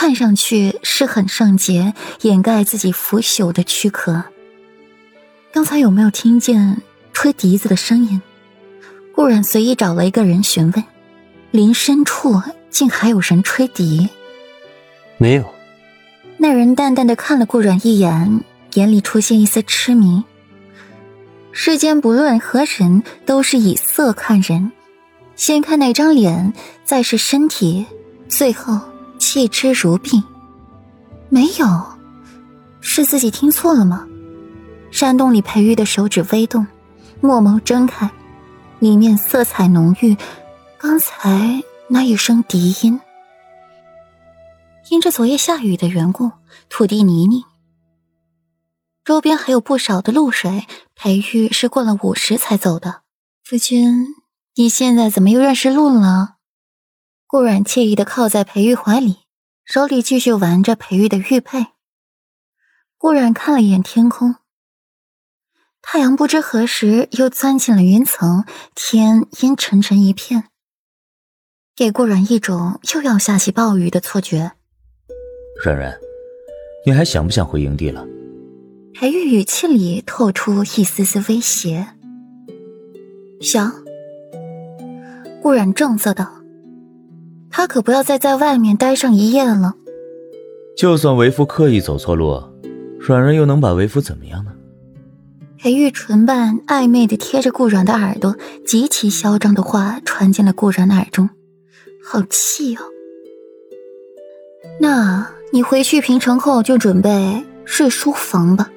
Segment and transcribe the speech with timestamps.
[0.00, 4.22] 看上去是很圣洁，掩盖自己腐朽的躯壳。
[5.52, 6.80] 刚才有没有听见
[7.12, 8.22] 吹笛子的声音？
[9.12, 10.84] 顾然随意找了一个人询问，
[11.50, 12.40] 林深处
[12.70, 14.08] 竟还有人吹笛。
[15.16, 15.44] 没有。
[16.36, 18.44] 那人淡淡的看了顾然一眼，
[18.74, 20.22] 眼里出现一丝痴迷。
[21.50, 24.70] 世间不论何人，都是以色看人，
[25.34, 26.52] 先看那张脸，
[26.84, 27.84] 再是身体，
[28.28, 28.80] 最后
[29.28, 30.24] 弃之如敝。
[31.28, 31.84] 没有，
[32.80, 34.08] 是自己听错了吗？
[34.90, 36.66] 山洞里，裴玉的手指微动，
[37.20, 38.10] 墨眸睁开，
[38.78, 40.16] 里面色彩浓郁。
[40.78, 42.98] 刚才那一声笛音。
[44.88, 46.32] 因着昨夜下雨的缘故，
[46.70, 47.44] 土地泥泞，
[49.04, 50.66] 周边还有不少的露水。
[50.94, 53.02] 裴玉是过了午时才走的。
[53.44, 54.06] 夫君，
[54.54, 56.37] 你现在怎么又认识路了？
[57.30, 59.18] 顾阮惬意的靠在裴玉怀里，
[59.62, 61.66] 手里继续玩着裴玉的玉佩。
[62.96, 64.36] 顾阮看了一眼天空，
[65.82, 70.44] 太阳不知何时又钻进了云层，天阴沉沉一片，
[71.76, 74.52] 给顾阮一种又要下起暴雨的错觉。
[75.62, 75.94] 软软，
[76.86, 78.06] 你还想不想回营地了？
[78.94, 81.88] 裴玉语气里透出一丝丝威胁。
[83.42, 83.70] 想。
[85.42, 86.37] 顾然正色道
[87.50, 89.74] ：“他可不要再在外面待上一夜了。”
[90.76, 92.42] 就算为夫刻意走错路，
[92.98, 94.52] 软软又能把为夫怎么样呢？
[95.58, 101.28] 裴玉唇瓣暧昧的贴着顾软的耳朵，极其嚣张的话传进了顾然的耳中，
[102.04, 102.80] 好气哦。
[104.80, 105.26] 那。
[105.50, 108.70] 你回去平城后就准备睡书房吧。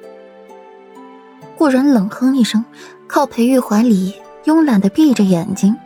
[1.54, 2.64] 顾然冷哼一声，
[3.06, 4.14] 靠裴玉怀里，
[4.46, 5.76] 慵懒的闭着眼睛。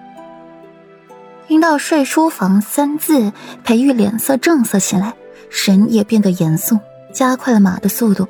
[1.48, 5.14] 听到“睡书房”三字，裴玉脸色正色起来，
[5.48, 6.78] 神也变得严肃，
[7.12, 8.26] 加快了马的速度。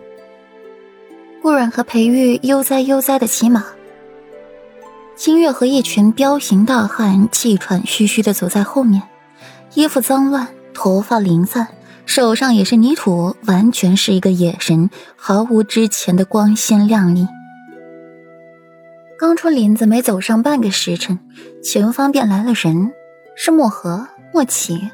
[1.41, 3.65] 顾然和裴玉悠哉悠哉的骑马，
[5.17, 9.03] 清月和一群彪形大汉气喘吁吁的走在后面，
[9.73, 11.69] 衣服脏乱，头发零散。
[12.05, 17.27] 手上也是泥土，完全是一个野人，毫无之前的光鲜亮丽。
[19.19, 21.19] 刚出林子，没走上半个时辰，
[21.65, 22.93] 前方便来了人，
[23.37, 24.91] 是墨河墨启。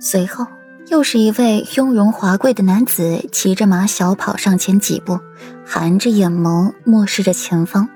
[0.00, 0.46] 随后
[0.88, 5.18] 又是一位雍容华贵的男子，骑着马小跑上前几步，
[5.64, 7.88] 含着眼眸，漠视着前方。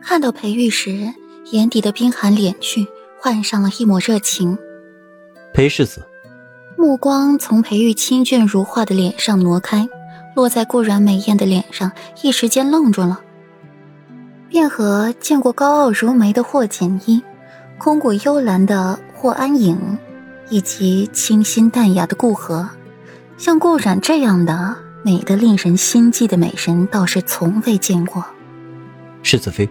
[0.00, 1.12] 看到裴玉时，
[1.52, 2.88] 眼底的冰寒敛去，
[3.20, 4.58] 换上了一抹热情。
[5.52, 6.02] 裴世子，
[6.76, 9.88] 目光从裴玉清俊如画的脸上挪开，
[10.34, 11.92] 落在顾然美艳的脸上，
[12.22, 13.20] 一时间愣住了。
[14.50, 17.22] 卞和见过高傲如眉的霍简一，
[17.78, 19.78] 空谷幽兰的霍安影，
[20.48, 22.68] 以及清新淡雅的顾河，
[23.36, 28.24] 像顾染这样的美得令人心悸的美人，倒是从未见过。
[29.22, 29.68] 世子妃，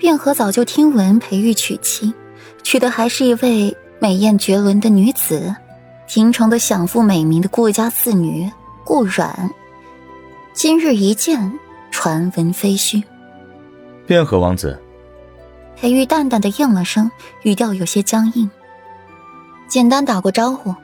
[0.00, 2.12] 卞和早就听闻裴玉娶妻，
[2.62, 3.76] 娶的还是一位。
[4.00, 5.54] 美艳绝伦的女子，
[6.08, 8.50] 平城的享负美名的顾家四女
[8.82, 9.48] 顾阮，
[10.52, 11.56] 今日一见，
[11.92, 13.00] 传闻非虚。
[14.12, 14.78] 卞和王子，
[15.74, 17.10] 裴玉淡淡的应了声，
[17.44, 18.50] 语调有些僵硬。
[19.68, 20.74] 简单打过招呼，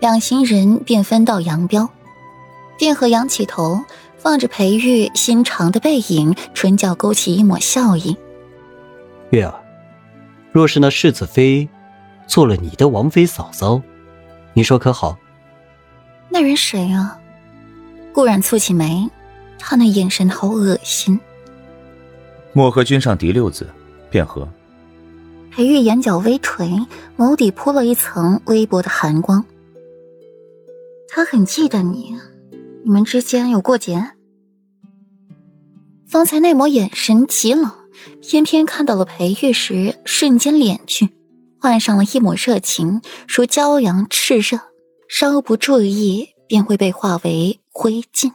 [0.00, 1.90] 两行人便分道扬镳。
[2.78, 3.84] 卞和仰起头，
[4.22, 8.16] 望着裴玉心长的背影，唇角勾起一抹笑意。
[9.28, 9.52] 月儿，
[10.50, 11.68] 若是那世子妃。
[12.26, 13.80] 做了你的王妃嫂嫂，
[14.52, 15.16] 你说可好？
[16.28, 17.18] 那人谁啊？
[18.12, 19.08] 顾然蹙起眉，
[19.58, 21.18] 他那眼神好恶心。
[22.52, 23.68] 漠河君上第六子，
[24.10, 24.48] 卞和。
[25.50, 26.70] 裴玉眼角微垂，
[27.16, 29.44] 眸底铺了一层微薄的寒光。
[31.08, 32.14] 他很记得你，
[32.84, 34.12] 你们之间有过节。
[36.06, 37.70] 方才那抹眼神极冷，
[38.22, 41.10] 偏偏看到了裴玉时，瞬间敛去。
[41.60, 44.60] 换上了一抹热情，如骄阳炽热，
[45.08, 48.32] 稍不注意便会被化为灰烬。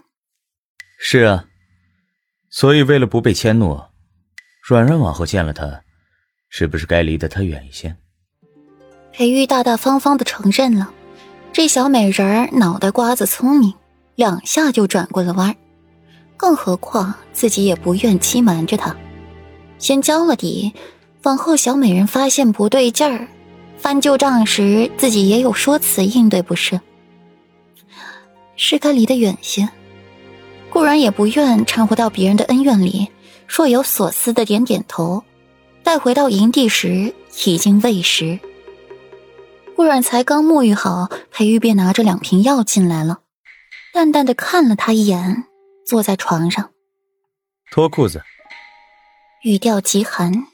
[0.99, 1.45] 是啊，
[2.49, 3.79] 所以为了不被迁怒，
[4.65, 5.81] 软软往后见了他，
[6.47, 7.93] 是不是该离得他远一些？
[9.11, 10.89] 裴玉大大方方的承认了，
[11.51, 13.73] 这小美人儿脑袋瓜子聪明，
[14.15, 15.53] 两下就转过了弯
[16.37, 18.95] 更何况自己也不愿欺瞒着他，
[19.79, 20.71] 先交了底。
[21.23, 23.27] 往后，小美人发现不对劲儿，
[23.77, 26.79] 翻旧账时，自己也有说辞应对，不是？
[28.55, 29.67] 是该离得远些。
[30.69, 33.09] 固然也不愿掺和到别人的恩怨里，
[33.55, 35.23] 若有所思的点点头。
[35.83, 37.13] 待回到营地时，
[37.45, 38.39] 已经未时。
[39.75, 43.19] 顾阮才刚沐浴好，裴玉便拿着两瓶药进来了，
[43.93, 45.43] 淡淡的看了他一眼，
[45.85, 46.71] 坐在床上，
[47.69, 48.23] 脱裤子。
[49.43, 50.47] 语调极寒。